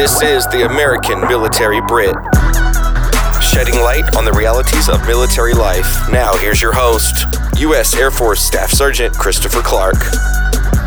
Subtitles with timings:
[0.00, 2.16] This is the American Military Brit.
[3.42, 6.08] Shedding light on the realities of military life.
[6.08, 7.26] Now, here's your host,
[7.58, 7.94] U.S.
[7.94, 9.96] Air Force Staff Sergeant Christopher Clark.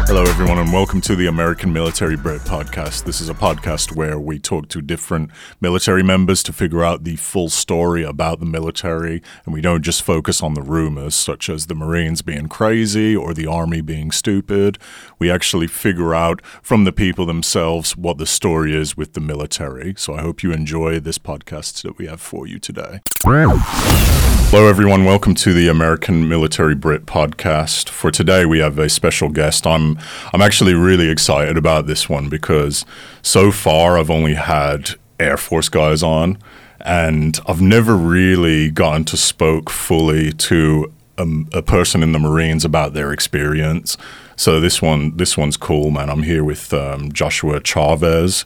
[0.06, 3.06] Hello, everyone, and welcome to the American Military Brit podcast.
[3.06, 7.16] This is a podcast where we talk to different military members to figure out the
[7.16, 11.66] full story about the military, and we don't just focus on the rumors, such as
[11.66, 14.78] the Marines being crazy or the Army being stupid.
[15.20, 19.96] We actually figure out from the people themselves what the story is with the military.
[19.98, 23.00] So I hope you enjoy this podcast that we have for you today.
[23.26, 25.06] Hello, everyone.
[25.06, 27.90] Welcome to the American Military Brit podcast.
[27.90, 29.66] For today, we have a special guest.
[29.66, 29.93] I'm
[30.34, 32.86] I'm actually really excited about this one because
[33.22, 36.38] so far I've only had Air Force guys on,
[36.82, 42.66] and I've never really gotten to spoke fully to a, a person in the Marines
[42.66, 43.98] about their experience.
[44.36, 46.10] So this one this one's cool, man.
[46.10, 48.46] I'm here with um, Joshua Chavez,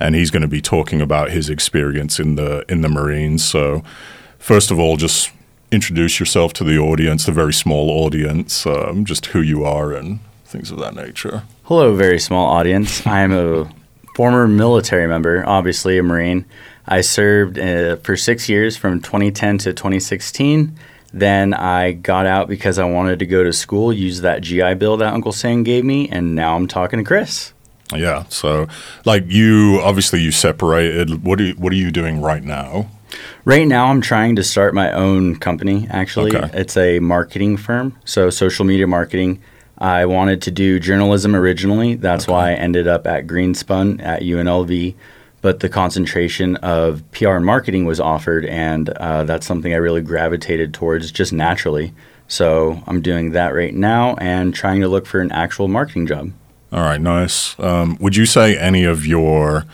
[0.00, 3.44] and he's going to be talking about his experience in the in the Marines.
[3.44, 3.82] So
[4.38, 5.30] first of all, just
[5.70, 10.20] introduce yourself to the audience, the very small audience, um, just who you are and
[10.56, 11.42] things of that nature.
[11.64, 13.06] Hello, very small audience.
[13.06, 13.70] I'm a
[14.14, 16.46] former military member, obviously a Marine.
[16.86, 20.78] I served uh, for six years from 2010 to 2016.
[21.12, 24.96] Then I got out because I wanted to go to school, use that GI Bill
[24.96, 27.52] that Uncle Sam gave me, and now I'm talking to Chris.
[27.94, 28.24] Yeah.
[28.30, 28.66] So,
[29.04, 31.22] like you, obviously you separated.
[31.22, 32.88] What are you, what are you doing right now?
[33.44, 35.86] Right now, I'm trying to start my own company.
[35.90, 36.50] Actually, Okay.
[36.58, 39.40] it's a marketing firm, so social media marketing.
[39.78, 41.94] I wanted to do journalism originally.
[41.96, 44.94] That's why I ended up at Greenspun at UNLV.
[45.42, 50.00] But the concentration of PR and marketing was offered, and uh, that's something I really
[50.00, 51.94] gravitated towards just naturally.
[52.26, 56.32] So I'm doing that right now and trying to look for an actual marketing job.
[56.72, 57.58] All right, nice.
[57.60, 59.64] Um, would you say any of your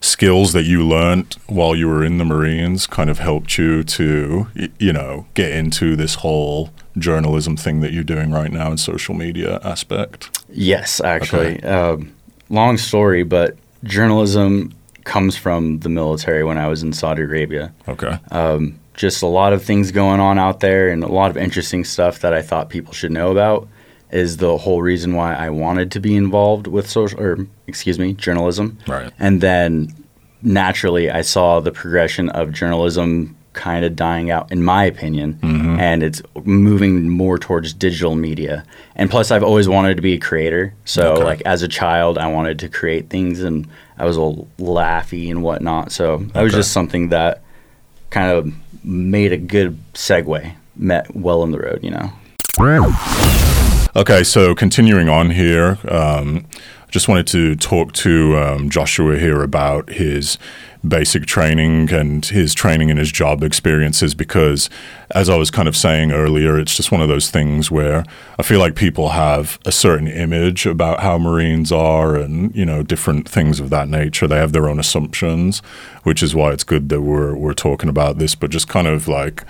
[0.00, 4.48] skills that you learned while you were in the Marines kind of helped you to,
[4.78, 9.14] you know, get into this whole journalism thing that you're doing right now in social
[9.14, 10.44] media aspect?
[10.48, 11.62] Yes, actually.
[11.62, 12.14] Um,
[12.48, 17.72] long story, but journalism comes from the military when I was in Saudi Arabia.
[17.88, 18.18] Okay.
[18.30, 21.84] Um, just a lot of things going on out there and a lot of interesting
[21.84, 23.66] stuff that I thought people should know about
[24.10, 28.12] is the whole reason why I wanted to be involved with social or excuse me,
[28.12, 28.78] journalism.
[28.86, 29.10] Right.
[29.18, 29.88] And then
[30.42, 35.38] naturally I saw the progression of journalism kind of dying out in my opinion
[35.78, 38.64] and it's moving more towards digital media.
[38.96, 40.72] And plus I've always wanted to be a creator.
[40.84, 41.24] So Okay.
[41.24, 43.66] like as a child I wanted to create things and
[43.98, 45.92] I was all laughy and whatnot.
[45.92, 47.42] So that was just something that
[48.10, 48.52] kind of
[48.84, 52.10] made a good segue, met well in the road, you know.
[53.94, 56.46] Okay, so continuing on here, um,
[56.92, 60.36] just wanted to talk to um, Joshua here about his
[60.86, 64.68] basic training and his training and his job experiences because,
[65.12, 68.04] as I was kind of saying earlier, it's just one of those things where
[68.38, 72.82] I feel like people have a certain image about how Marines are and, you know,
[72.82, 74.28] different things of that nature.
[74.28, 75.60] They have their own assumptions,
[76.02, 79.08] which is why it's good that we're, we're talking about this, but just kind of
[79.08, 79.44] like,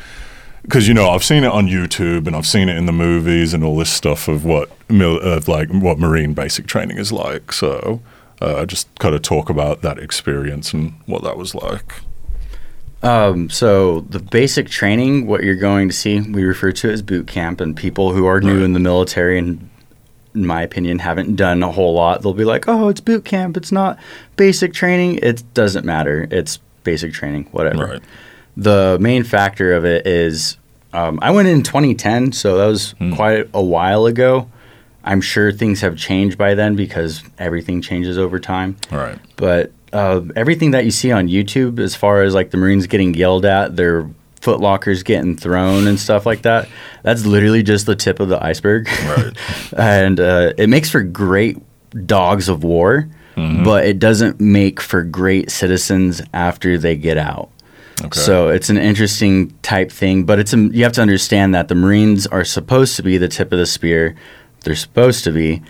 [0.63, 3.53] because you know I've seen it on YouTube and I've seen it in the movies
[3.55, 7.53] and all this stuff of what mil- of like what Marine basic training is like.
[7.53, 8.01] So
[8.41, 11.95] uh, just kind of talk about that experience and what that was like.
[13.03, 17.27] Um, so the basic training, what you're going to see, we refer to as boot
[17.27, 18.63] camp, and people who are new Right.
[18.65, 19.69] in the military and
[20.35, 22.23] in my opinion, haven't done a whole lot.
[22.23, 23.57] They'll be like, "Oh, it's boot camp.
[23.57, 23.99] It's not
[24.37, 25.19] basic training.
[25.23, 26.27] It doesn't matter.
[26.31, 27.49] It's basic training.
[27.51, 28.03] Whatever." Right.
[28.57, 30.59] The main factor of it is
[30.93, 34.51] um, I went in 2010, so that was quite a while ago.
[35.05, 38.77] I'm sure things have changed by then because everything changes over time.
[38.93, 39.19] All right.
[39.37, 43.15] But uh, everything that you see on YouTube, as far as like the Marines getting
[43.15, 44.09] yelled at, their
[44.41, 46.69] footlockers getting thrown and stuff like that,
[47.03, 48.89] that's literally just the tip of the iceberg.
[48.89, 49.37] Right.
[49.77, 51.59] and uh, it makes for great
[52.07, 53.09] dogs of war,
[53.65, 57.51] but it doesn't make for great citizens after they get out.
[58.05, 58.19] Okay.
[58.21, 61.75] So it's an interesting type thing, but it's a, you have to understand that the
[61.75, 64.17] Marines are supposed to be the tip of the spear.
[64.61, 65.63] They're supposed to be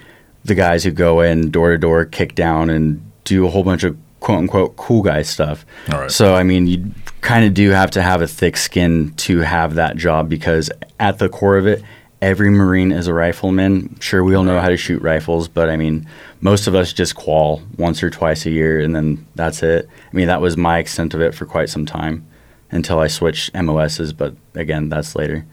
[0.44, 3.84] the guys who go in door to door, kick down, and do a whole bunch
[3.84, 5.66] of quote unquote cool guy stuff.
[5.88, 6.10] Right.
[6.10, 9.74] So I mean, you kind of do have to have a thick skin to have
[9.74, 11.82] that job because at the core of it,
[12.22, 13.98] every Marine is a rifleman.
[14.00, 16.08] Sure, we all know how to shoot rifles, but I mean,
[16.40, 19.88] most of us just qual once or twice a year, and then that's it.
[20.10, 22.24] I mean, that was my extent of it for quite some time
[22.70, 25.44] until I switched MOSs, but again, that's later.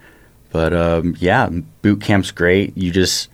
[0.52, 1.50] But um, yeah,
[1.82, 2.78] boot camp's great.
[2.78, 3.30] You just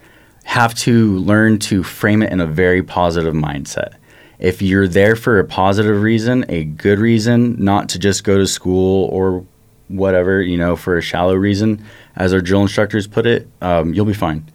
[0.46, 3.96] have to learn to frame it in a very positive mindset.
[4.40, 8.48] if you're there for a positive reason, a good reason, not to just go to
[8.48, 9.46] school or
[9.88, 11.84] whatever, you know, for a shallow reason,
[12.16, 14.50] as our drill instructors put it, um, you'll be fine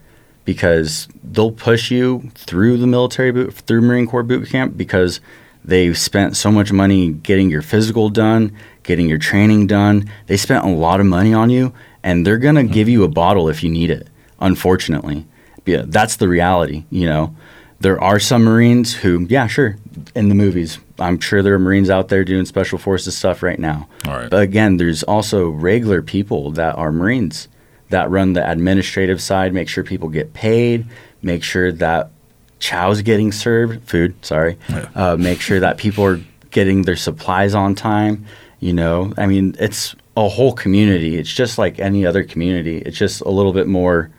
[0.44, 5.20] because they'll push you through the military boot, through Marine Corps boot camp because
[5.64, 8.52] they've spent so much money getting your physical done,
[8.82, 10.10] getting your training done.
[10.26, 11.72] They spent a lot of money on you,
[12.02, 14.08] and they're gonna give you a bottle if you need it.
[14.40, 15.26] Unfortunately,
[15.66, 16.84] yeah, that's the reality.
[16.90, 17.36] You know,
[17.80, 19.76] there are some Marines who, yeah, sure,
[20.14, 23.58] in the movies, I'm sure there are Marines out there doing special forces stuff right
[23.58, 23.88] now.
[24.06, 24.30] All right.
[24.30, 27.48] But again, there's also regular people that are Marines
[27.90, 30.86] that run the administrative side, make sure people get paid,
[31.22, 32.10] make sure that
[32.58, 34.58] chow's getting served, food, sorry,
[34.94, 36.20] uh, make sure that people are
[36.50, 38.26] getting their supplies on time.
[38.60, 41.16] You know, I mean, it's a whole community.
[41.16, 42.78] It's just like any other community.
[42.78, 44.10] It's just a little bit more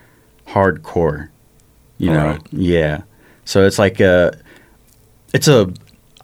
[0.47, 1.29] hardcore.
[1.97, 2.41] You know, Alright.
[2.51, 3.01] yeah.
[3.45, 4.35] So it's like a,
[5.33, 5.71] it's a,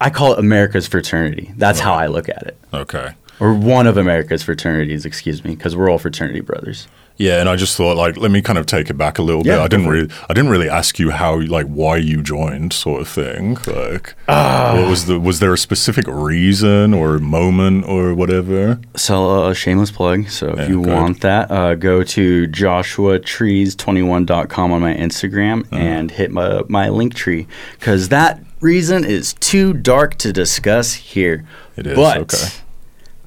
[0.02, 1.54] I call it America's fraternity.
[1.58, 3.12] That's how I look at it, Okay.
[3.40, 5.06] or one of America's fraternities.
[5.06, 6.88] Excuse me, because we're all fraternity brothers.
[7.18, 9.44] Yeah, and I just thought like let me kind of take it back a little
[9.44, 9.50] bit.
[9.52, 13.02] Yeah, I didn't really I didn't really ask you how like why you joined sort
[13.02, 13.56] of thing.
[13.66, 18.80] Like what was the was there a specific reason or moment or whatever?
[18.96, 20.30] sell a shameless plug.
[20.30, 20.94] So if Yeah, you good.
[20.94, 25.76] want that, uh, go to joshuatrees21.com on my Instagram Uh-huh.
[25.76, 27.48] and hit my, my link tree
[27.80, 31.46] because that reason is too dark to discuss here.
[31.76, 32.48] It is, But okay.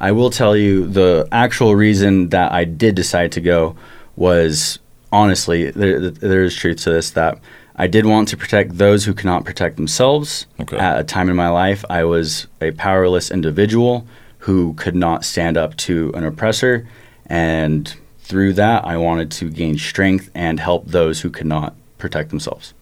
[0.00, 3.76] I will tell you the actual reason that I did decide to go
[4.16, 4.78] was
[5.12, 7.38] honestly, there, there is truth to this that
[7.76, 10.46] I did want to protect those who cannot protect themselves.
[10.60, 10.76] Okay.
[10.76, 14.06] At a time in my life, I was a powerless individual
[14.38, 16.88] who could not stand up to an oppressor.
[17.26, 22.30] And through that, I wanted to gain strength and help those who could not protect
[22.30, 22.74] themselves.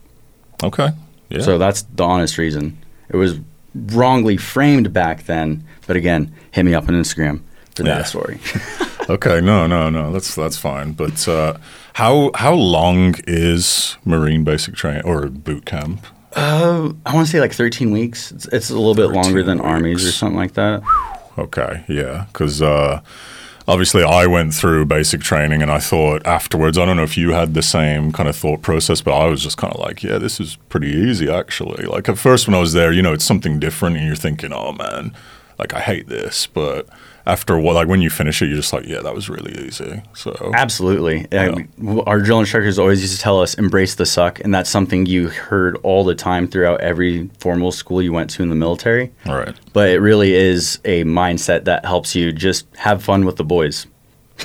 [0.63, 0.89] Okay.
[1.29, 1.41] Yeah.
[1.41, 2.77] So that's the honest reason.
[3.09, 3.39] It was
[3.75, 7.41] wrongly framed back then, but again, hit me up on Instagram
[7.75, 7.95] for Yeah.
[7.99, 8.39] that story.
[9.09, 10.11] okay, no, no, no.
[10.11, 10.93] That's that's fine.
[10.93, 11.57] But uh,
[11.93, 16.05] how how long is Marine basic training or boot camp?
[16.35, 18.31] uh, I want to say like 13 weeks.
[18.31, 20.83] It's, it's a little bit longer than armies or something like that.
[21.37, 23.01] Okay, yeah, because uh,
[23.69, 27.33] obviously I went through basic training and I thought afterwards, I don't know if you
[27.33, 30.17] had the same kind of thought process, but I was just kind of like, yeah,
[30.17, 31.85] this is pretty easy actually.
[31.85, 34.51] Like at first when I was there, you know, it's something different and you're thinking,
[34.51, 35.13] oh man,
[35.59, 36.87] like I hate this, but
[37.29, 40.01] after what, like when you finish it, you're just like, yeah, that was really easy.
[40.15, 41.27] So Absolutely.
[41.31, 44.69] I mean, our drill instructors always used to tell us embrace the suck, and that's
[44.69, 48.55] something you heard all the time throughout every formal school you went to in the
[48.55, 49.11] military.
[49.27, 53.35] all right, But it really is a mindset that helps you just have fun with
[53.35, 53.85] the boys.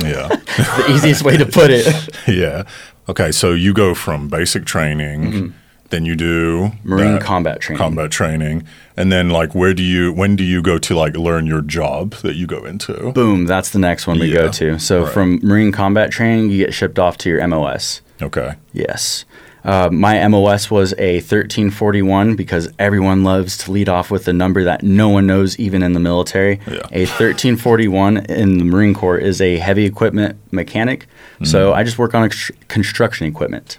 [0.03, 0.29] yeah.
[0.57, 1.87] The easiest way to put it.
[2.29, 2.65] yeah.
[3.09, 5.51] Okay, so you go from basic training, mm-hmm.
[5.91, 6.89] Then you do Mm-hmm.
[6.89, 7.79] Marine combat training.
[7.79, 8.65] combat training,
[8.97, 12.15] and then like where do you when do you go to like learn your job
[12.23, 13.13] that you go into?
[13.13, 14.79] Boom, that's the next one we go to.
[14.79, 15.13] So Right.
[15.13, 18.01] from Marine combat training, you get shipped off to your MOS.
[18.23, 18.55] Okay.
[18.73, 19.25] Yes.
[19.65, 24.63] Uh, my MOS was a 1341 because everyone loves to lead off with a number
[24.63, 26.61] that no one knows, even in the military.
[26.71, 26.81] Yeah.
[26.93, 31.07] A 1341 in the Marine Corps is a heavy equipment mechanic.
[31.45, 31.77] So Mm.
[31.77, 33.79] I just work on ex- construction equipment.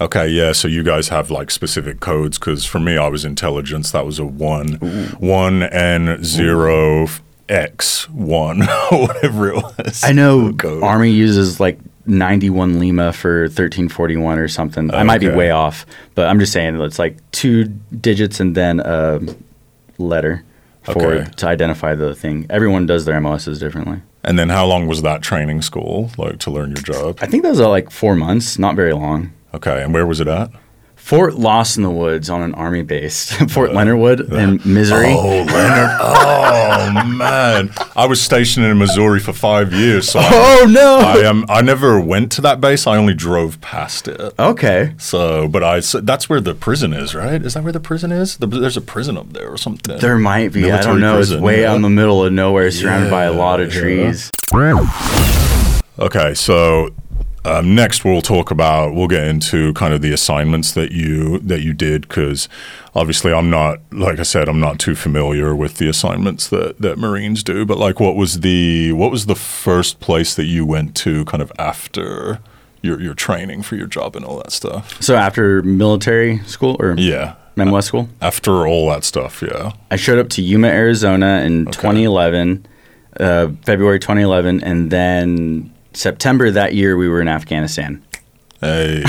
[0.00, 0.52] Okay, yeah.
[0.52, 3.90] So you guys have like specific codes because for me, I was intelligence.
[3.92, 4.74] That was a one,
[5.18, 7.08] one and zero
[7.48, 10.02] X one, whatever it was.
[10.04, 10.82] I know code.
[10.82, 14.92] Army uses like 91 Lima for 1341 or something.
[14.94, 17.64] I might be way off, but I'm just saying it's like two
[18.00, 19.20] digits and then a
[19.98, 20.44] letter
[20.82, 21.30] for Okay.
[21.36, 22.46] to identify the thing.
[22.50, 24.00] Everyone does their MOSs differently.
[24.22, 27.18] And then how long was that training school like to learn your job?
[27.22, 29.32] I think those are uh, like four months, not very long.
[29.56, 30.50] Okay, and where was it at?
[30.96, 35.06] Fort Lost in the Woods on an army base, Fort Leonard Wood in Missouri.
[35.08, 35.96] Oh, Leonard.
[35.98, 40.28] oh man, I was stationed in Missouri for five years, so I,
[40.60, 40.98] Oh, no!
[40.98, 41.46] I am.
[41.48, 42.86] I never went to that base.
[42.86, 44.20] I only drove past it.
[44.38, 44.92] okay.
[44.98, 47.40] So, but I so that's where the prison is, right?
[47.40, 48.36] Is that where the prison is?
[48.36, 49.98] The, there's a prison up there or something.
[49.98, 50.70] There might be.
[50.70, 51.16] I don't know.
[51.16, 51.70] prison, it's way yeah.
[51.70, 54.30] out in the middle of nowhere, surrounded by a lot of Yeah, trees.
[55.98, 56.90] Okay, so
[57.46, 61.60] um, next we'll talk about we'll get into kind of the assignments that you that
[61.62, 62.48] you did because
[62.94, 66.98] obviously I'm not like I said I'm not too familiar with the assignments that that
[66.98, 67.64] Marines do.
[67.64, 71.42] But like, what was the what was the first place that you went to kind
[71.42, 72.40] of after
[72.82, 75.00] your your training for your job and all that stuff?
[75.00, 79.42] So after military school or Yeah, MOS school, after all that stuff.
[79.42, 79.72] Yeah.
[79.90, 82.66] I showed up to Yuma, Arizona in 2011,
[83.20, 88.02] uh, February 2011, and then September that year we were in Afghanistan.
[88.60, 89.02] Hey,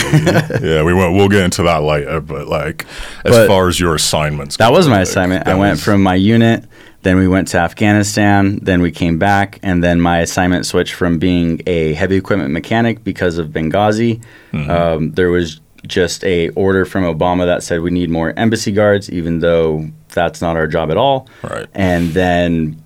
[0.62, 1.16] yeah, we won't.
[1.16, 2.20] We'll get into that later.
[2.20, 2.86] But like,
[3.24, 5.48] as But far as your assignments, That was my like, assignment.
[5.48, 6.66] I that went was- from my unit,
[7.04, 11.18] then we went to Afghanistan, then we came back, and then my assignment switched from
[11.20, 14.22] being a heavy equipment mechanic because of Benghazi.
[14.52, 14.70] Mm-hmm.
[14.70, 19.10] Um, there was just a order from Obama that said we need more embassy guards,
[19.10, 21.30] even though that's not our job at all.
[21.44, 21.68] Right.
[21.74, 22.84] And then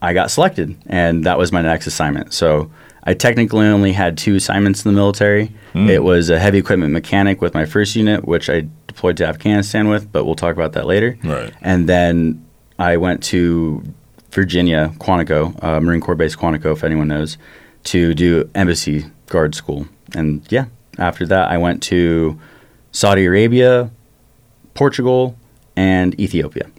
[0.00, 2.32] I got selected, and that was my next assignment.
[2.32, 2.70] So
[3.04, 5.52] I technically only had two assignments in the military.
[5.72, 5.88] Hmm.
[5.88, 9.88] It was a heavy equipment mechanic with my first unit, which I deployed to Afghanistan
[9.88, 11.18] with, but we'll talk about that later.
[11.24, 11.52] Right.
[11.60, 12.44] And then
[12.78, 13.82] I went to
[14.30, 17.38] Virginia, Quantico, uh, Marine Corps Base Quantico, if anyone knows,
[17.84, 19.86] to do embassy guard school.
[20.14, 20.66] And yeah,
[20.98, 22.38] after that, I went to
[22.92, 23.90] Saudi Arabia,
[24.74, 25.36] Portugal,
[25.76, 26.70] and Ethiopia.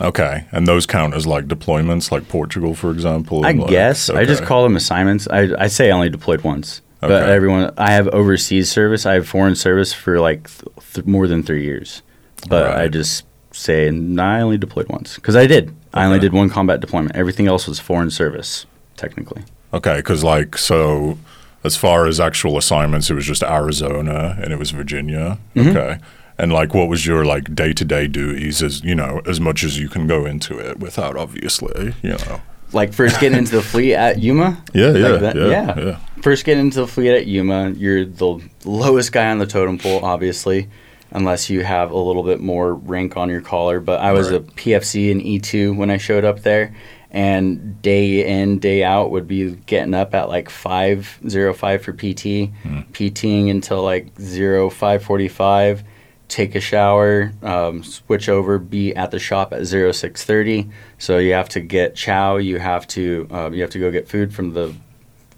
[0.00, 3.46] Okay, and those count as like deployments, like Portugal, for example.
[3.46, 5.26] I like- guess I just call them assignments.
[5.28, 9.06] I I say I only deployed once, but everyone I have overseas service.
[9.06, 12.02] I have foreign service for like th- th- more than three years,
[12.48, 15.74] but I just say I only deployed once because I did.
[15.94, 17.16] I only did one combat deployment.
[17.16, 18.66] Everything else was foreign service,
[18.98, 19.44] technically.
[19.72, 21.16] Okay, because like so,
[21.64, 25.38] as far as actual assignments, it was just Arizona and it was Virginia.
[25.54, 25.70] Mm-hmm.
[25.70, 25.98] Okay,
[26.38, 28.62] and like, what was your like day to day duties?
[28.62, 32.40] As you know, as much as you can go into it without obviously, you know.
[32.72, 34.62] Like first getting into the fleet at Yuma.
[34.74, 35.98] Yeah, yeah, Like that- yeah, yeah.
[36.22, 40.04] First getting into the fleet at Yuma, you're the lowest guy on the totem pole,
[40.04, 40.68] obviously,
[41.12, 43.78] unless you have a little bit more rank on your collar.
[43.80, 46.74] But I was a PFC and E2 when I showed up there,
[47.12, 51.92] and day in day out would be getting up at like five zero five for
[51.92, 52.80] PT, Hmm.
[52.92, 55.84] PTing until like zero five forty five.
[56.28, 60.68] Take a shower, um, switch over, be at the shop at zero six thirty.
[60.98, 62.36] So you have to get chow.
[62.36, 64.74] You have to um, you have to go get food from the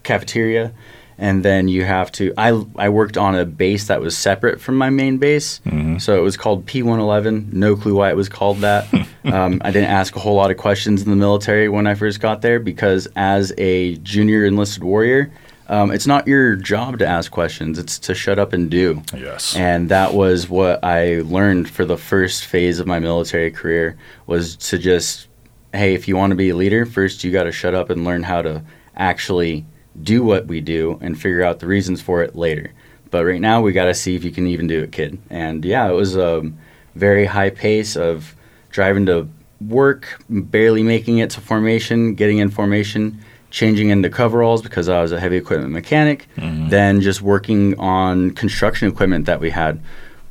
[0.03, 0.73] cafeteria
[1.19, 4.77] and then you have to I, I worked on a base that was separate from
[4.77, 5.59] my main base
[5.99, 8.87] so it was called p111 no clue why it was called that
[9.25, 12.21] um, i didn't ask a whole lot of questions in the military when i first
[12.21, 15.31] got there because as a junior enlisted warrior
[15.69, 19.01] um, it's not your job to ask questions it's to shut up and do.
[19.15, 19.55] Yes.
[19.55, 23.97] and that was what i learned for the first phase of my military career
[24.27, 25.27] was to just
[25.73, 28.03] hey if you want to be a leader first you got to shut up and
[28.03, 28.63] learn how to
[28.95, 29.65] actually
[30.03, 32.71] do what we do and figure out the reasons for it later.
[33.11, 35.19] But right now we got to see if you can even do it kid.
[35.29, 36.49] And yeah it was a
[36.95, 38.35] very high pace of
[38.69, 39.27] driving to
[39.61, 43.19] work barely making it to formation getting in formation
[43.51, 46.27] changing into coveralls because i was a heavy equipment mechanic
[46.69, 49.81] then just working on construction equipment that we had.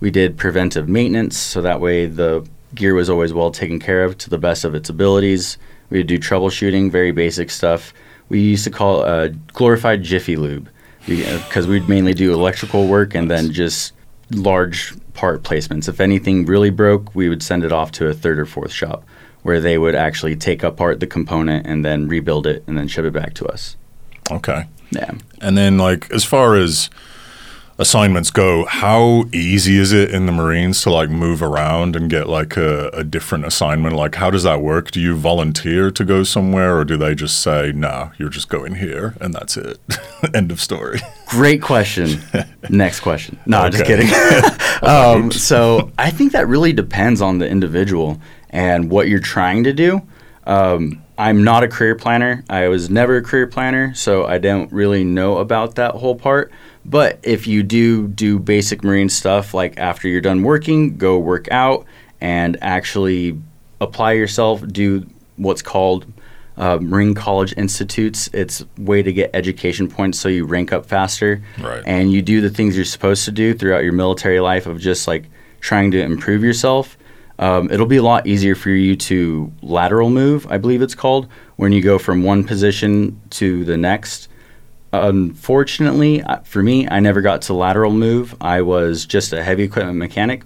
[0.00, 4.16] We did preventive maintenance so that way the gear was always well taken care of
[4.18, 5.58] to the best of its abilities.
[5.90, 7.92] We would do troubleshooting very basic stuff.
[8.28, 10.68] We used to call it uh, glorified jiffy lube
[11.06, 13.94] because we'd mainly do electrical work and then just
[14.30, 15.88] large part placements.
[15.88, 19.04] If anything really broke we would send it off to a third or fourth shop
[19.42, 23.04] where they would actually take apart the component and then rebuild it and then ship
[23.04, 23.76] it back to us
[24.30, 24.66] Okay.
[24.90, 26.90] yeah And then, like, as far as
[27.80, 32.28] assignments go, how easy is it in the Marines to like move around and get
[32.28, 33.95] like a, a different assignment?
[33.95, 34.90] Like, how does that work?
[34.90, 38.75] Do you volunteer to go somewhere, or do they just say, "No, you're just going
[38.76, 39.78] here," and that's it?
[40.35, 40.99] End of story.
[41.26, 42.21] Great question.
[42.68, 43.38] Next question.
[43.47, 44.09] No, I'm just kidding.
[44.83, 49.72] um, so I think that really depends on the individual and what you're trying to
[49.72, 50.02] do.
[50.44, 52.44] Um, I'm not a career planner.
[52.48, 56.52] I was never a career planner, so I don't really know about that whole part.
[56.84, 61.48] But if you do do basic Marine stuff, like after you're done working, go work
[61.50, 61.84] out
[62.20, 63.38] and actually
[63.80, 66.06] apply yourself, do what's called
[66.56, 68.28] uh, Marine College Institutes.
[68.32, 71.42] It's a way to get education points so you rank up faster.
[71.60, 71.82] Right.
[71.86, 75.06] And you do the things you're supposed to do throughout your military life of just
[75.06, 75.26] like
[75.60, 76.98] trying to improve yourself.
[77.38, 81.28] Um, it'll be a lot easier for you to lateral move, I believe it's called,
[81.57, 84.28] when you go from one position to the next.
[84.92, 88.35] Unfortunately, uh, for me, I never got to lateral move.
[88.40, 90.42] I was just a heavy equipment mechanic.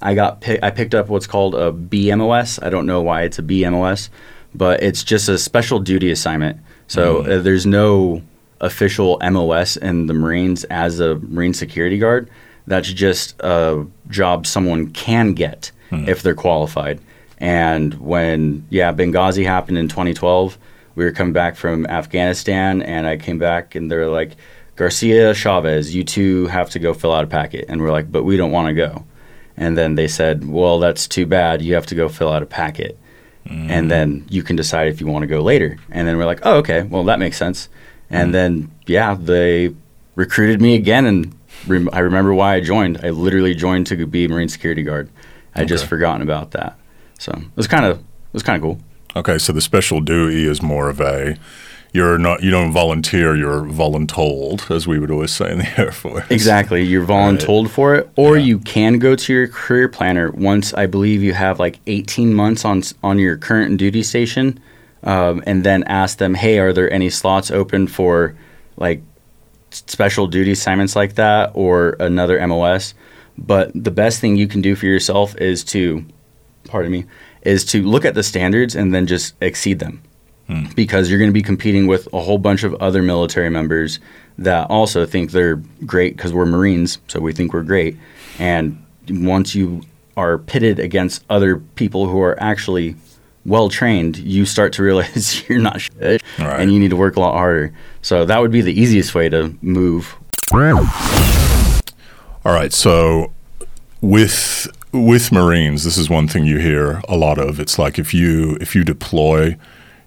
[0.00, 2.62] I got pi- I picked up what's called a BMOS.
[2.62, 4.08] I don't know why it's a BMOS,
[4.54, 6.60] but it's just a special duty assignment.
[6.86, 8.22] So uh, there's no
[8.60, 12.30] official MOS in the Marines as a Marine security guard.
[12.66, 16.08] That's just a job someone can get hmm.
[16.08, 17.00] if they're qualified.
[17.38, 20.58] And when yeah, Benghazi happened in 2012,
[20.94, 24.32] we were coming back from Afghanistan, and I came back, and they're like,
[24.76, 28.24] Garcia Chavez, you two have to go fill out a packet, and we're like, but
[28.24, 29.04] we don't want to go.
[29.56, 31.62] And then they said, well, that's too bad.
[31.62, 32.98] You have to go fill out a packet.
[33.46, 33.70] Hmm.
[33.70, 35.78] And then you can decide if you want to go later.
[35.90, 37.68] And then we're like, oh, okay, well, that makes sense.
[38.10, 38.32] And hmm.
[38.32, 39.74] then, yeah, they
[40.14, 41.34] recruited me again, and
[41.66, 43.00] rem- I remember why I joined.
[43.02, 45.08] I literally joined to be Marine security guard.
[45.54, 46.78] I would just forgotten about that,
[47.18, 48.78] so it was kind of it was kind of cool.
[49.16, 51.36] Okay, so the special duty is more of a
[51.92, 55.92] you're not you don't volunteer, you're voluntold, as we would always say in the Air
[55.92, 56.26] Force.
[56.30, 56.82] Exactly.
[56.82, 58.44] You're voluntold for it, or Yeah.
[58.44, 62.64] you can go to your career planner once I believe you have like 18 months
[62.66, 64.60] on on your current duty station,
[65.04, 68.34] um, and then ask them, hey, are there any slots open for
[68.76, 69.00] like
[69.70, 72.94] special duty assignments like that or another MOS?
[73.38, 76.04] But the best thing you can do for yourself is to,
[76.64, 77.04] pardon me,
[77.42, 80.02] is to look at the standards and then just exceed them
[80.46, 80.66] hmm.
[80.74, 84.00] because you're going to be competing with a whole bunch of other military members
[84.38, 87.96] that also think they're great because we're Marines, so we think we're great.
[88.38, 89.82] And once you
[90.16, 92.96] are pitted against other people who are actually
[93.46, 96.60] well trained, you start to realize you're not shit Right.
[96.60, 97.72] and you need to work a lot harder.
[98.02, 100.14] So that would be the easiest way to move.
[102.44, 103.32] All right, so
[104.00, 107.58] with with Marines, this is one thing you hear a lot of.
[107.60, 109.56] It's like if you if you deploy,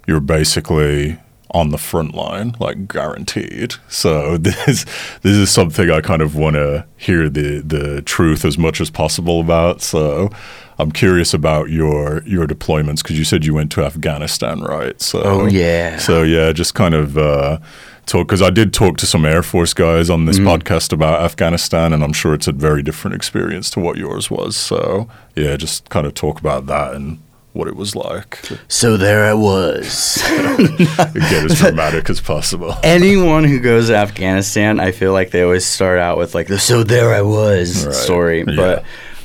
[0.07, 1.17] you're basically
[1.51, 3.75] on the front line, like guaranteed.
[3.87, 4.85] So this
[5.21, 8.89] this is something I kind of want to hear the the truth as much as
[8.89, 9.81] possible about.
[9.81, 10.29] So
[10.77, 14.99] I'm curious about your your deployments because you said you went to Afghanistan, right?
[15.01, 15.97] So Oh, yeah.
[15.97, 17.57] So yeah, just kind of uh,
[18.05, 20.47] talk because I did talk to some Air Force guys on this Mm-hmm.
[20.47, 24.55] podcast about Afghanistan, and I'm sure it's a very different experience to what yours was.
[24.55, 27.17] So yeah, just kind of talk about that and
[27.53, 28.39] what it was like.
[28.67, 30.21] So there I was.
[30.57, 32.75] Get as dramatic as possible.
[32.83, 36.59] anyone who goes to Afghanistan, I feel like they always start out with like the
[36.59, 37.95] "so there I was" Right.
[37.95, 38.43] story.
[38.47, 38.55] Yeah.
[38.55, 38.83] But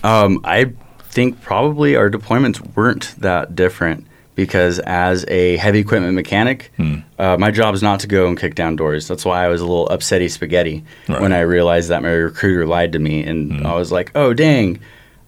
[0.09, 6.73] um, I think probably our deployments weren't that different because as a heavy equipment mechanic,
[6.77, 6.97] Hmm.
[7.21, 9.07] uh, my job is not to go and kick down doors.
[9.07, 11.21] That's why I was a little upsetty spaghetti Right.
[11.21, 13.67] when I realized that my recruiter lied to me, and Hmm.
[13.67, 14.81] I was like, "Oh dang."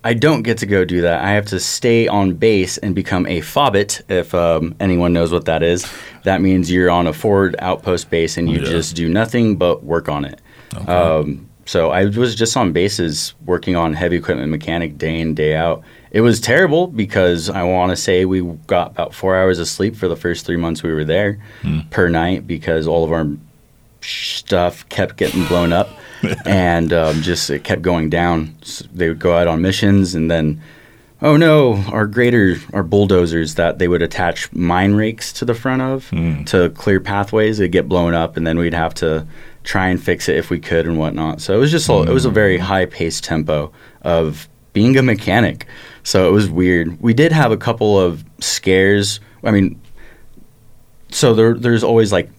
[0.06, 1.24] I don't get to go do that.
[1.24, 5.46] I have to stay on base and become a fobbit, if um, anyone knows what
[5.46, 5.84] that is.
[6.22, 8.70] That means you're on a forward outpost base and you Yeah.
[8.70, 10.40] just do nothing but work on it.
[10.86, 15.56] Um, so I was just on bases working on heavy equipment mechanic day in, day
[15.56, 15.82] out.
[16.12, 19.96] It was terrible because I want to say we got about four hours of sleep
[19.96, 21.40] for the first three months we were there
[21.90, 23.26] per night because all of our
[24.02, 25.88] stuff kept getting blown up
[26.46, 28.56] and um, just it kept going down.
[28.62, 30.60] S they would go out on missions and then,
[31.22, 35.82] oh no, our grader, our bulldozers that they would attach mine rakes to the front
[35.82, 36.10] of
[36.46, 39.26] to clear pathways, they'd get blown up and then we'd have to
[39.64, 41.40] try and fix it if we could and whatnot.
[41.40, 45.02] So it was just a, it was a very high paced tempo of being a
[45.02, 45.66] mechanic.
[46.02, 47.00] So it was weird.
[47.00, 49.20] We did have a couple of scares.
[49.42, 49.80] I mean,
[51.10, 52.30] so there, there's always like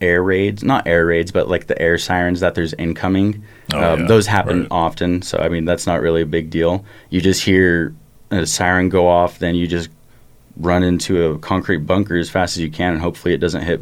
[0.00, 3.44] air raids, not air raids, but like the air sirens that there's incoming.
[3.72, 4.68] Oh, um, yeah, those happen right.
[4.70, 5.22] often.
[5.22, 6.84] So I mean, that's not really a big deal.
[7.10, 7.94] You just hear
[8.30, 9.88] a siren go off, then you just
[10.56, 13.80] run into a concrete bunker as fast as you can, and hopefully it doesn't hit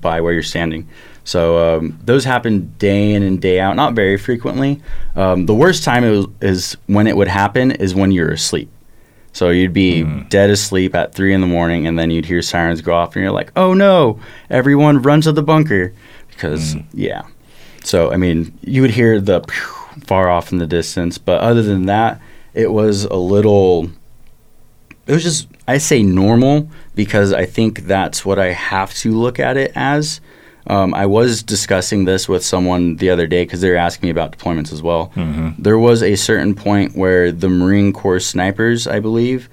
[0.00, 0.88] by where you're standing.
[1.24, 4.80] So um, those happen day in and day out, not very frequently.
[5.16, 8.70] Um, the worst time is, is when it would happen is when you're asleep.
[9.34, 10.22] So you'd be Hmm.
[10.30, 13.22] dead asleep at three in the morning, and then you'd hear sirens go off, and
[13.22, 14.18] you're like, "Oh no!
[14.48, 15.92] Everyone run to the bunker!"
[16.30, 16.80] Because Hmm.
[16.94, 17.22] yeah.
[17.82, 19.60] So I mean, you would hear the pew
[20.06, 22.20] far off in the distance, but other than that,
[22.54, 23.90] it was a little.
[25.06, 29.38] It was just I say normal because I think that's what I have to look
[29.40, 30.20] at it as.
[30.66, 34.10] Um, I was discussing this with someone the other day because they were asking me
[34.10, 35.12] about deployments as well.
[35.58, 39.48] There was a certain point where the Marine Corps snipers, I believe,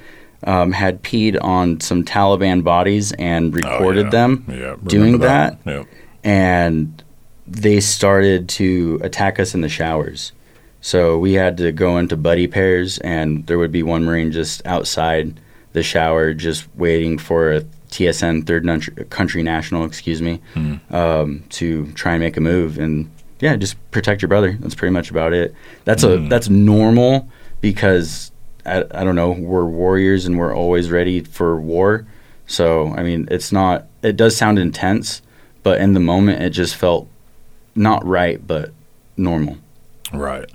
[0.45, 4.09] um, had peed on some Taliban bodies and Oh, recorded yeah.
[4.11, 5.83] them Yeah, doing that Yeah.
[6.23, 7.03] and
[7.47, 10.31] they started to attack us in the showers.
[10.79, 14.65] So we had to go into buddy pairs, and there would be one Marine just
[14.65, 15.33] outside
[15.73, 20.75] the shower, just waiting for a TCN, third country national, excuse me, hmm.
[20.89, 22.77] um, to try and make a move.
[22.79, 24.57] And yeah, just protect your brother.
[24.59, 25.53] That's pretty much about it.
[25.83, 26.29] That's a hmm.
[26.29, 28.31] that's normal because
[28.65, 32.07] I, I don't know we're warriors and we're always ready for war.
[32.47, 33.85] So I mean, it's not.
[34.01, 35.21] It does sound intense,
[35.63, 37.07] but in the moment, it just felt
[37.75, 38.71] not right, but
[39.17, 39.57] normal.
[40.13, 40.49] Right.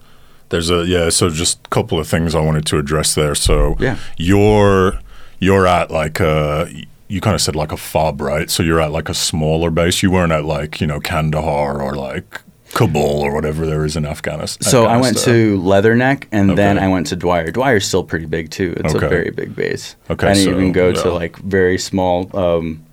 [0.49, 1.11] There's a yeah.
[1.11, 3.35] So just a couple of things I wanted to address there.
[3.35, 3.99] So Yeah.
[4.17, 5.01] you're
[5.39, 6.69] you're at like a
[7.09, 8.51] you kind of said like a fob, right?
[8.51, 10.03] So you're at like a smaller base.
[10.03, 12.41] You weren't at like you know Kandahar or like
[12.75, 14.69] Kabul or whatever there is in Afghanistan.
[14.71, 17.51] So I went to Leatherneck, and then I went to Dwyer.
[17.51, 18.75] Dwyer's still pretty big too.
[18.79, 19.07] It's Okay.
[19.07, 19.97] a very big base.
[20.11, 22.85] Okay, I didn't so, even go to like very small um,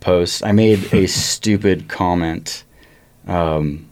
[0.00, 0.42] posts.
[0.42, 2.64] I made a stupid comment.
[3.26, 3.86] Um,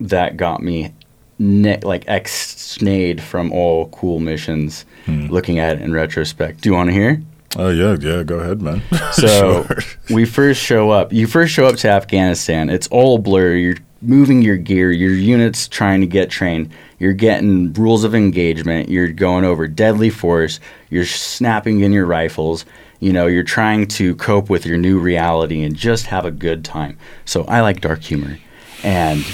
[0.00, 0.92] that got me
[1.38, 4.84] ne- like ex-snayed from all cool missions.
[5.06, 7.20] Looking at it in retrospect, do you want to hear?
[7.56, 8.22] Oh yeah, yeah.
[8.22, 8.82] Go ahead, man.
[9.12, 9.78] So Sure.
[10.10, 11.12] we first show up.
[11.12, 12.70] You first show up to Afghanistan.
[12.70, 13.54] It's all blur.
[13.54, 14.90] You're moving your gear.
[14.90, 16.70] Your unit's trying to get trained.
[16.98, 18.88] You're getting rules of engagement.
[18.88, 20.60] You're going over deadly force.
[20.90, 22.64] You're snapping in your rifles.
[23.00, 26.64] You know, you're trying to cope with your new reality and just have a good
[26.64, 26.96] time.
[27.24, 28.38] So I like dark humor.
[28.84, 29.24] And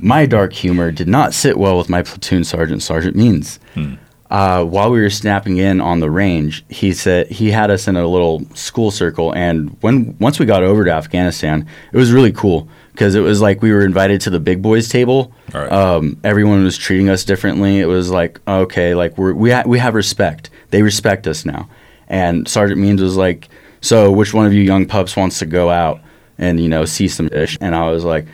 [0.00, 3.94] my dark humor did not sit well with my platoon sergeant, Sergeant Means hmm.
[4.30, 7.96] Uh, while we were snapping in on the range, he said he had us in
[7.96, 12.32] a little school circle, and when once we got over to Afghanistan, it was really
[12.32, 15.32] cool because it was like we were invited to the big boys table.
[15.52, 15.70] Right.
[15.70, 17.80] Um, everyone was treating us differently.
[17.80, 20.50] It was like okay, like we're, we ha- we have respect.
[20.70, 21.68] They respect us now.
[22.08, 23.48] And Sergeant Means was like,
[23.80, 26.00] so which one of you young pups wants to go out
[26.38, 27.58] and you know see some fish?
[27.60, 28.26] And I was like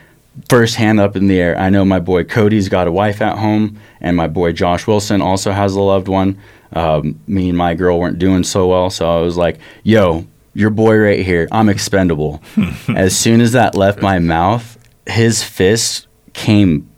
[0.48, 1.58] first hand up in the air.
[1.58, 5.20] I know my boy Cody's got a wife at home, and my boy Josh Wilson
[5.20, 6.38] also has a loved one.
[6.72, 10.70] Um, me and my girl weren't doing so well, so I was like, "Yo, your
[10.70, 12.42] boy right here, I'm expendable."
[12.88, 16.88] as soon as that left my mouth, his fist came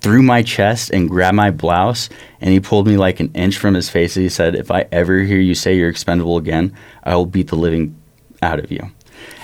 [0.00, 2.10] through my chest and grabbed my blouse,
[2.40, 4.14] and he pulled me like an inch from his face.
[4.16, 7.48] And he said, "If I ever hear you say you're expendable again, I will beat
[7.48, 7.96] the living
[8.42, 8.90] out of you."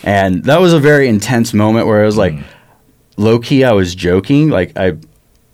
[0.02, 2.34] And that was a very intense moment where I was like,
[3.18, 4.48] low key, I was joking.
[4.48, 4.96] Like I,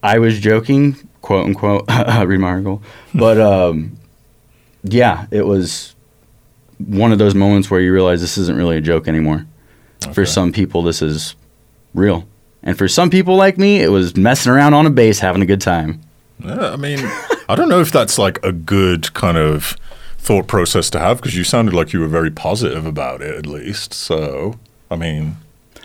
[0.02, 1.88] I was joking, quote unquote,
[2.24, 2.82] remarkable.
[3.12, 3.98] But um,
[4.84, 5.96] yeah, it was
[6.78, 9.46] one of those moments where you realize this isn't really a joke anymore.
[10.12, 11.34] For some people, this is
[11.94, 12.28] real,
[12.62, 15.46] and for some people like me, it was messing around on a base, having a
[15.46, 16.02] good time.
[16.40, 16.98] Yeah, I mean,
[17.48, 19.76] I don't know if that's like a good kind of
[20.18, 23.46] thought process to have because you sounded like you were very positive about it, at
[23.46, 23.94] least.
[23.94, 24.58] So,
[24.90, 25.36] I mean,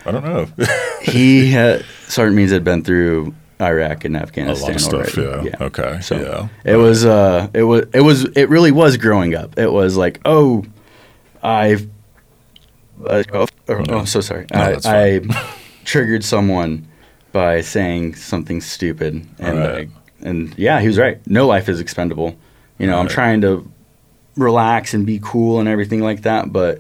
[0.05, 0.47] I don't know.
[1.01, 4.69] he had Sergeant Means had been through Iraq and Afghanistan.
[4.69, 5.17] a lot of stuff.
[5.17, 5.49] already.
[5.49, 5.65] Yeah.
[5.65, 5.99] Okay.
[6.01, 6.15] So
[6.63, 6.71] yeah.
[6.71, 9.57] it was uh it was it was it really was growing up.
[9.57, 10.65] It was like, oh,
[11.43, 11.89] I've
[13.05, 14.45] uh, oh, oh, oh, so sorry.
[14.53, 15.21] No, I.
[15.21, 16.87] I triggered someone
[17.31, 19.89] by saying something stupid and Alright.
[20.23, 21.25] I, and yeah, he was right.
[21.27, 22.35] No life is expendable.
[22.77, 23.69] You know, I'm trying to
[24.35, 26.79] relax and be cool and everything like that, but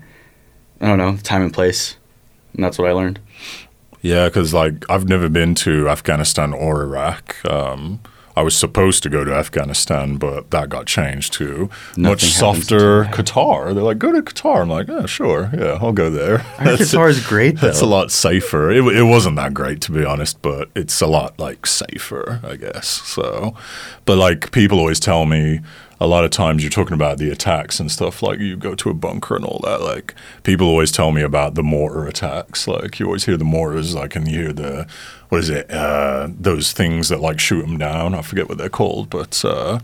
[0.81, 1.97] I don't know, time and place.
[2.53, 3.19] And that's what I learned.
[4.01, 7.35] Yeah, because like I've never been to Afghanistan or Iraq.
[7.45, 7.99] Um,
[8.35, 13.09] I was supposed to go to Afghanistan, but that got changed to much softer to-
[13.11, 13.73] Qatar.
[13.73, 14.61] They're like, go to Qatar.
[14.61, 16.37] I'm like, yeah, sure, yeah, I'll go there.
[16.59, 17.67] Qatar is great though.
[17.67, 18.71] That's a lot safer.
[18.71, 22.55] It, it wasn't that great to be honest, but it's a lot like safer, I
[22.55, 22.87] guess.
[22.87, 23.55] So,
[24.05, 25.59] but like people always tell me,
[25.99, 28.23] a lot of times you're talking about the attacks and stuff.
[28.23, 29.81] Like you go to a bunker and all that.
[29.81, 32.67] Like people always tell me about the mortar attacks.
[32.67, 34.87] Like you always hear the mortars, like and you hear the
[35.29, 35.69] what is it?
[35.69, 38.15] Uh, those things that like shoot them down.
[38.15, 39.43] I forget what they're called, but.
[39.43, 39.79] Uh,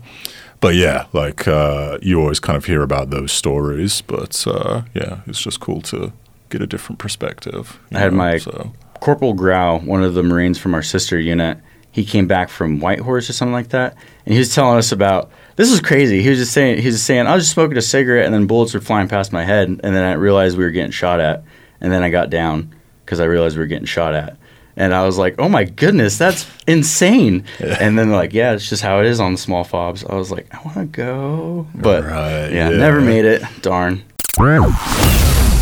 [0.58, 5.20] but yeah, like uh, you always kind of hear about those stories, but uh, yeah,
[5.26, 6.14] it's just cool to
[6.48, 7.78] get a different perspective.
[7.92, 8.72] I had know, my so.
[9.00, 11.58] Corporal Grau, one of the Marines from our sister unit,
[11.92, 15.30] he came back from Whitehorse or something like that, and he was telling us about
[15.56, 16.22] this is crazy.
[16.22, 18.34] He was just saying he was just saying I was just smoking a cigarette and
[18.34, 21.18] then bullets were flying past my head, and then I realized we were getting shot
[21.20, 21.42] at,
[21.80, 24.36] and then I got down because I realized we were getting shot at.
[24.78, 27.44] And I was like, "Oh my goodness, that's insane!"
[27.80, 30.30] And then like, "Yeah, it's just how it is on the small fobs." I was
[30.30, 32.76] like, "I want to go," but Right, yeah, yeah.
[32.76, 33.42] never made it.
[33.62, 34.02] Darn.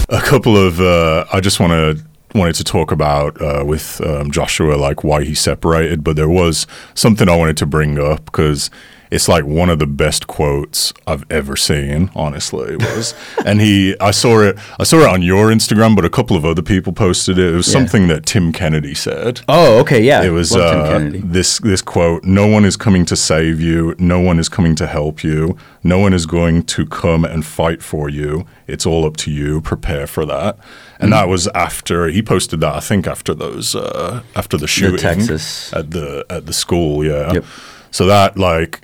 [0.09, 2.05] a couple of uh, I just want to
[2.35, 6.67] wanted to talk about uh, with um, Joshua like why he separated, but there was
[6.95, 8.69] something I wanted to bring up because
[9.15, 12.11] it's like one of the best quotes I've ever seen.
[12.15, 13.15] Honestly, it was,
[13.47, 16.45] and he I saw it I saw it on your Instagram, but a couple of
[16.45, 17.53] other people posted it.
[17.53, 17.73] It was Yeah.
[17.79, 19.41] something that Tim Kennedy said.
[19.49, 20.23] Oh, okay, yeah.
[20.23, 21.21] It was uh, Kennedy.
[21.25, 23.95] this this quote: "No one is coming to save you.
[23.99, 25.57] No one is coming to help you.
[25.83, 28.45] No one is going to come and fight for you.
[28.67, 29.61] It's all up to you.
[29.61, 30.57] Prepare for that."
[31.01, 31.11] And Mm-hmm.
[31.11, 32.75] that was after he posted that.
[32.75, 35.73] I think after those uh, after the shooting Texas.
[35.73, 37.05] at the at the school.
[37.05, 37.33] Yeah.
[37.35, 37.45] Yep.
[37.91, 38.81] So that like,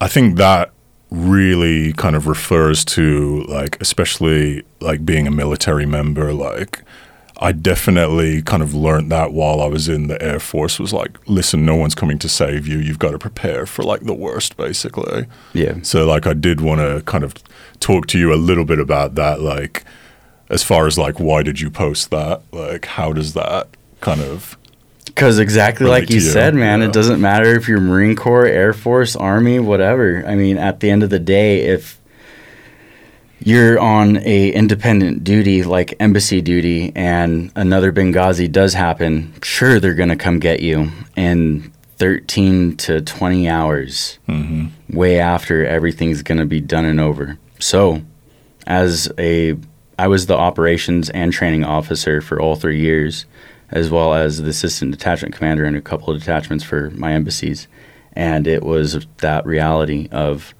[0.00, 0.72] I think that
[1.10, 6.84] really kind of refers to like especially like being a military member like
[7.42, 11.16] I definitely kind of learned that while I was in the Air Force was like,
[11.26, 12.78] listen, no one's coming to save you.
[12.78, 15.24] You've got to prepare for like the worst, basically.
[15.54, 15.76] Yeah.
[15.82, 17.34] So like I did want to kind of
[17.80, 19.84] talk to you a little bit about that, like
[20.50, 22.42] as far as like why did you post that?
[22.52, 23.68] Like how does that
[24.02, 24.58] kind of
[25.14, 26.86] Because exactly like you you, said, man, yeah.
[26.86, 30.24] it doesn't matter if you're Marine Corps, Air Force, Army, whatever.
[30.26, 32.00] I mean, at the end of the day, if
[33.42, 39.94] you're on a independent duty like embassy duty and another Benghazi does happen, sure they're
[39.94, 44.18] going to come get you in 13 to 20 hours.
[44.88, 47.38] Way after everything's going to be done and over.
[47.58, 48.02] So,
[48.66, 49.56] as a
[49.98, 53.26] I was the operations and training officer for all 3 years
[53.70, 57.68] as well as the assistant detachment commander and a couple of detachments for my embassies
[58.12, 60.54] and it was that reality of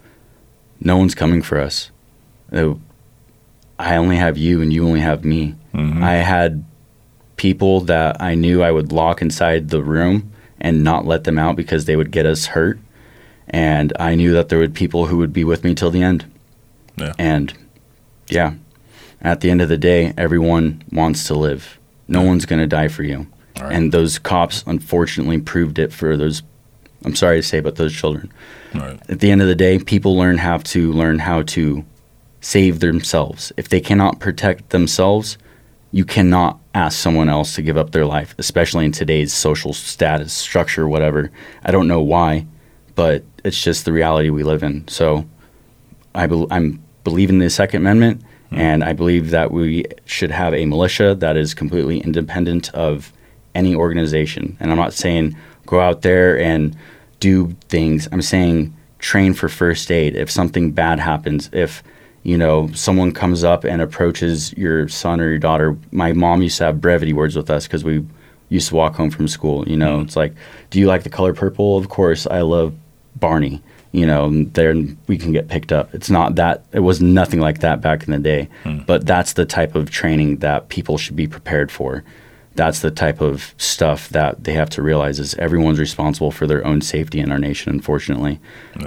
[0.80, 1.90] no one's coming for us.
[2.52, 5.56] I only have you and you only have me.
[5.74, 6.02] Mm-hmm.
[6.02, 6.64] I had
[7.36, 11.56] people that I knew I would lock inside the room and not let them out
[11.56, 12.78] because they would get us hurt.
[13.48, 16.30] And I knew that there would people who would be with me till the end.
[16.96, 17.14] Yeah.
[17.18, 17.52] And
[18.28, 18.54] yeah,
[19.20, 21.79] at the end of the day, everyone wants to live.
[22.10, 23.26] No one's going to die for you.
[23.60, 23.72] Right.
[23.72, 26.42] And those cops unfortunately proved it for those
[27.04, 28.30] I'm sorry to say but those children
[28.74, 29.00] Right.
[29.08, 31.84] at the end of the day, people learn how to learn how to
[32.42, 33.52] save themselves.
[33.56, 35.38] If they cannot protect themselves,
[35.92, 40.32] you cannot ask someone else to give up their life, especially in today's social status
[40.32, 41.30] structure, whatever.
[41.64, 42.46] I don't know why,
[42.94, 44.86] but it's just the reality we live in.
[44.88, 45.26] So,
[46.14, 48.60] I bel I'm believe in the Second Amendment, Mm-hmm.
[48.60, 53.12] and I believe that we should have a militia that is completely independent of
[53.54, 54.56] any organization.
[54.58, 55.36] And I'm not saying
[55.66, 56.76] go out there and
[57.20, 58.08] do things.
[58.10, 61.48] I'm saying train for first aid if something bad happens.
[61.52, 61.84] If
[62.24, 65.76] you know someone comes up and approaches your son or your daughter.
[65.92, 68.04] My mom used to have brevity words with us because we
[68.48, 69.66] used to walk home from school.
[69.68, 70.06] You know, mm-hmm.
[70.06, 70.34] it's like,
[70.70, 71.78] do you like the color purple?
[71.78, 72.74] Of course, I love
[73.14, 73.62] Barney.
[73.92, 75.92] You know, and then we can get picked up.
[75.94, 76.64] It's not that.
[76.72, 78.48] It was nothing like that back in the day.
[78.62, 78.78] Hmm.
[78.86, 82.04] But that's the type of training that people should be prepared for
[82.54, 86.66] that's the type of stuff that they have to realize is everyone's responsible for their
[86.66, 88.40] own safety in our nation unfortunately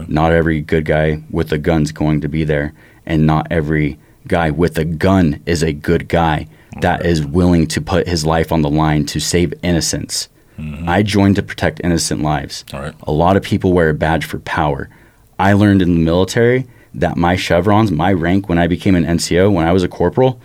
[0.07, 2.73] not every good guy with a gun's going to be there
[3.05, 6.47] and not every guy with a gun is a good guy
[6.81, 10.29] that is willing to put his life on the line to save innocence
[10.87, 12.93] i joined to protect innocent lives right.
[13.03, 14.89] a lot of people wear a badge for power
[15.39, 19.51] i learned in the military that my chevrons my rank when i became an nco
[19.51, 20.39] when i was a corporal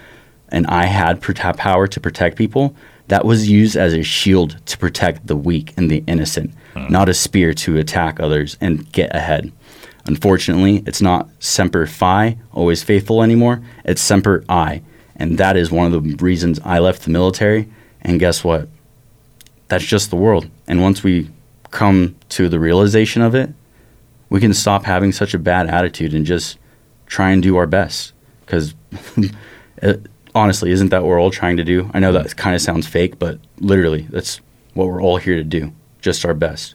[0.50, 2.74] and I had power to protect people,
[3.08, 6.90] that was used as a shield to protect the weak and the innocent, hmm.
[6.90, 9.52] not a spear to attack others and get ahead.
[10.04, 13.62] Unfortunately, it's not Semper Fi, always faithful anymore.
[13.84, 14.82] It's Semper I.
[15.16, 17.68] And that is one of the reasons I left the military.
[18.02, 18.68] And guess what?
[19.68, 20.50] That's just the world.
[20.66, 21.30] And once we
[21.70, 23.50] come to the realization of it,
[24.30, 26.58] we can stop having such a bad attitude and just
[27.06, 28.12] try and do our best.
[28.44, 28.74] Because
[30.34, 31.90] honestly, isn't that what we're all trying to do?
[31.94, 34.40] I know that kind of sounds fake, but literally, that's
[34.74, 35.72] what we're all here to do.
[36.00, 36.74] Just our best.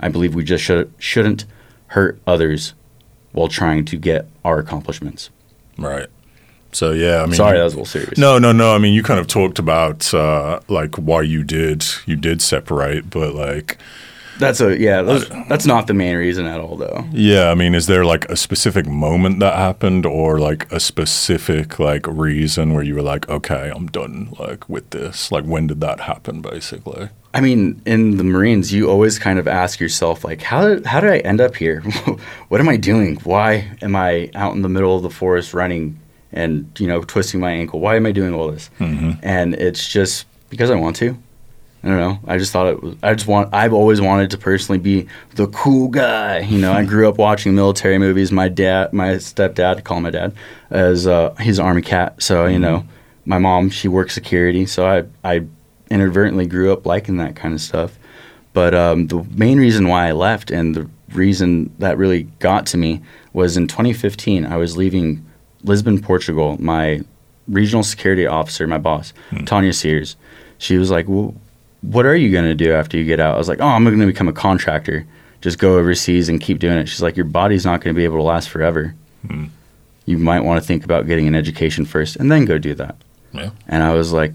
[0.00, 1.44] I believe we just should, shouldn't
[1.88, 2.74] hurt others
[3.32, 5.30] while trying to get our accomplishments.
[5.78, 6.08] Right.
[6.74, 8.18] So yeah, I mean, Sorry, that was a little serious.
[8.18, 8.74] No, no, no.
[8.74, 13.10] I mean, you kind of talked about uh, like why you did you did separate,
[13.10, 13.78] but like,
[14.38, 15.02] That's a yeah.
[15.02, 17.04] Those, that's not the main reason at all, though.
[17.12, 21.78] yeah, I mean, is there like a specific moment that happened, or like a specific
[21.78, 25.30] like reason where you were like, okay, I'm done like with this?
[25.30, 27.08] Like, when did that happen, basically?
[27.32, 31.00] I mean, in the Marines, you always kind of ask yourself, like, how did, how
[31.00, 31.80] did I end up here?
[32.48, 33.16] what am I doing?
[33.24, 35.98] Why am I out in the middle of the forest running
[36.34, 37.80] and, you know, twisting my ankle?
[37.80, 38.68] Why am I doing all this?
[39.22, 41.16] And it's just because I want to.
[41.82, 42.18] I don't know.
[42.26, 45.48] I just thought it was, I just want, I've always wanted to personally be the
[45.48, 46.38] cool guy.
[46.38, 48.32] You know, I grew up watching military movies.
[48.32, 50.34] My dad, my stepdad, call my dad,
[50.70, 52.22] as uh, he's an army cat.
[52.22, 52.86] So, you know,
[53.26, 54.64] my mom, she works security.
[54.64, 55.46] So I, I
[55.90, 57.98] inadvertently grew up liking that kind of stuff.
[58.54, 62.78] But um, the main reason why I left and the reason that really got to
[62.78, 63.02] me
[63.34, 65.24] was in 2015, I was leaving
[65.64, 66.56] Lisbon, Portugal.
[66.60, 67.02] My
[67.48, 69.44] regional security officer, my boss, hmm.
[69.44, 70.16] Tanya Sears,
[70.58, 71.34] she was like, well,
[71.82, 73.34] What are you going to do after you get out?
[73.34, 75.06] I was like, Oh, I'm going to become a contractor.
[75.40, 76.88] Just go overseas and keep doing it.
[76.88, 78.94] She's like, Your body's not going to be able to last forever.
[79.26, 79.46] Hmm.
[80.06, 82.96] You might want to think about getting an education first and then go do that.
[83.32, 83.50] Yeah.
[83.68, 84.32] And I was like,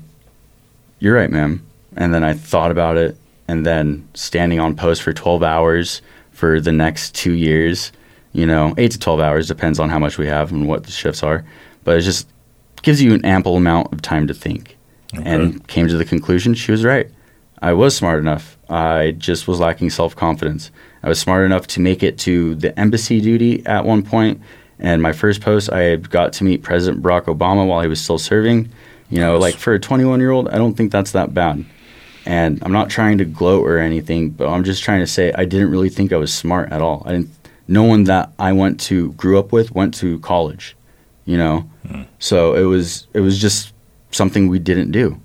[1.00, 1.66] You're right, ma'am.
[1.96, 3.18] And then I thought about it.
[3.48, 7.92] And then standing on post for 12 hours for the next two years,
[8.34, 10.92] you know, eight to 12 hours depends on how much we have and what the
[10.92, 11.44] shifts are.
[11.84, 12.28] But it just
[12.82, 14.78] gives you an ample amount of time to think.
[15.24, 17.10] And came to the conclusion she was right.
[17.64, 18.58] I was smart enough.
[18.70, 20.70] I just was lacking self confidence.
[21.02, 24.40] I was smart enough to make it to the embassy duty at one point.
[24.78, 28.00] And my first post, I had got to meet President Barack Obama while he was
[28.00, 28.70] still serving.
[29.10, 29.42] You know, Nice.
[29.42, 31.66] like for a 21 year old, I don't think that's that bad.
[32.26, 35.46] And I'm not trying to gloat or anything, but I'm just trying to say I
[35.46, 37.02] didn't really think I was smart at all.
[37.06, 37.30] I didn't.
[37.70, 40.76] No one that I went to grew up with went to college.
[41.26, 41.70] you know.
[41.88, 42.04] Hmm.
[42.18, 43.74] So it was it was just
[44.12, 45.20] something we didn't do,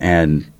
[0.00, 0.50] and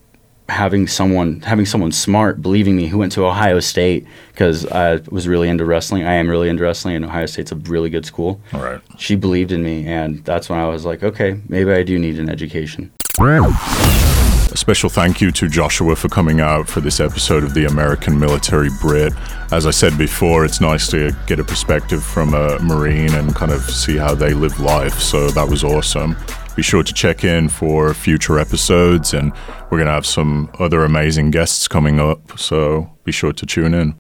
[0.49, 5.27] having someone having someone smart believing me who went to Ohio State because I was
[5.27, 6.05] really into wrestling.
[6.05, 8.38] I am really into wrestling, and Ohio State's a really good school.
[8.53, 8.81] All right.
[8.99, 12.18] She believed in me, and that's when I was like, okay, maybe I do need
[12.18, 12.92] an education.
[14.52, 18.18] A special thank you to Joshua for coming out for this episode of the American
[18.18, 19.14] Military Brit.
[19.50, 23.50] As I said before, it's nice to get a perspective from a Marine and kind
[23.50, 24.98] of see how they live life.
[24.98, 26.18] So that was awesome.
[26.54, 29.32] Be sure to check in for future episodes, and
[29.70, 32.38] we're going to have some other amazing guests coming up.
[32.38, 33.90] So be sure to tune in.